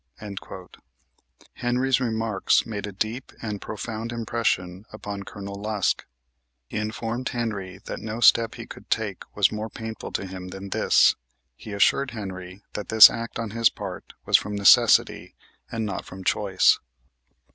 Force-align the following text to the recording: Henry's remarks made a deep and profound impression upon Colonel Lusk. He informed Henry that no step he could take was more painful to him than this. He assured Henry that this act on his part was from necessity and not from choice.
Henry's 1.53 1.99
remarks 1.99 2.65
made 2.65 2.87
a 2.87 2.91
deep 2.91 3.31
and 3.39 3.61
profound 3.61 4.11
impression 4.11 4.83
upon 4.91 5.21
Colonel 5.21 5.53
Lusk. 5.53 6.07
He 6.67 6.77
informed 6.77 7.29
Henry 7.29 7.77
that 7.85 7.99
no 7.99 8.19
step 8.19 8.55
he 8.55 8.65
could 8.65 8.89
take 8.89 9.21
was 9.35 9.51
more 9.51 9.69
painful 9.69 10.11
to 10.13 10.25
him 10.25 10.47
than 10.47 10.69
this. 10.71 11.13
He 11.55 11.71
assured 11.73 12.09
Henry 12.17 12.63
that 12.73 12.89
this 12.89 13.11
act 13.11 13.37
on 13.37 13.51
his 13.51 13.69
part 13.69 14.13
was 14.25 14.37
from 14.37 14.55
necessity 14.55 15.35
and 15.71 15.85
not 15.85 16.03
from 16.05 16.23
choice. 16.23 16.79